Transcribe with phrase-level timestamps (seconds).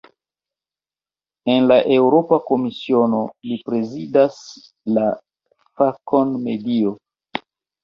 [1.55, 4.41] En la Eŭropa Komisiono li prezidas
[4.97, 5.07] la
[5.85, 6.99] fakon "medio".